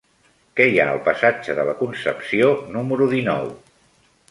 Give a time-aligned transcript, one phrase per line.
[0.59, 3.49] Què hi ha al passatge de la Concepció número dinou?